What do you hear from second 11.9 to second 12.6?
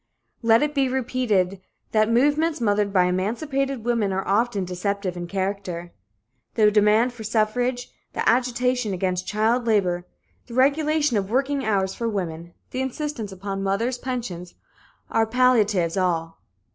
for women,